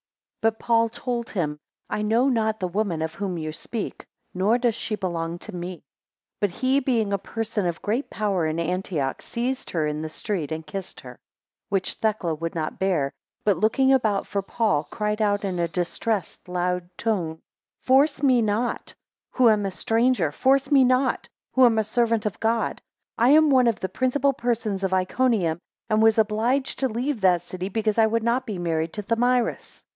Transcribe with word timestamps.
3 0.41 0.49
But 0.49 0.57
Paul 0.57 0.89
told 0.89 1.29
him, 1.29 1.59
I 1.87 2.01
know 2.01 2.27
not 2.27 2.59
the 2.59 2.67
woman 2.67 3.03
of 3.03 3.13
whom 3.13 3.37
you 3.37 3.51
speak, 3.51 4.07
nor 4.33 4.57
does 4.57 4.73
she 4.73 4.95
belong 4.95 5.37
to 5.37 5.53
me. 5.55 5.75
4 5.77 5.83
But 6.39 6.49
he 6.49 6.79
being 6.79 7.13
a 7.13 7.19
person 7.19 7.67
of 7.67 7.83
great 7.83 8.09
power 8.09 8.47
in, 8.47 8.59
Antioch, 8.59 9.21
seized 9.21 9.69
her 9.69 9.85
in 9.85 10.01
the 10.01 10.09
street 10.09 10.51
and 10.51 10.65
kissed 10.65 11.01
her: 11.01 11.19
which 11.69 11.93
Thecla 12.01 12.33
would 12.33 12.55
not 12.55 12.79
bear, 12.79 13.11
but 13.43 13.57
looking 13.59 13.93
about 13.93 14.25
for 14.25 14.41
Paul, 14.41 14.85
cried 14.85 15.21
out 15.21 15.45
in 15.45 15.59
a 15.59 15.67
distressed 15.67 16.49
loud 16.49 16.89
tone, 16.97 17.39
Force 17.83 18.23
me 18.23 18.41
not, 18.41 18.95
who 19.29 19.47
am 19.49 19.67
a 19.67 19.69
stranger; 19.69 20.31
force 20.31 20.71
me 20.71 20.83
not, 20.83 21.29
who 21.53 21.65
am 21.67 21.77
a 21.77 21.83
servant 21.83 22.25
of 22.25 22.39
God; 22.39 22.81
I 23.19 23.29
am 23.29 23.51
one 23.51 23.67
of 23.67 23.79
the 23.79 23.89
principal 23.89 24.33
persons 24.33 24.83
of 24.83 24.95
Iconium, 24.95 25.59
and 25.91 26.01
was 26.01 26.17
obliged 26.17 26.79
to 26.79 26.87
leave 26.89 27.21
that 27.21 27.43
city 27.43 27.69
because 27.69 27.99
I 27.99 28.07
would 28.07 28.23
not 28.23 28.47
be 28.47 28.57
married 28.57 28.93
to 28.93 29.03
Thamyris. 29.03 29.83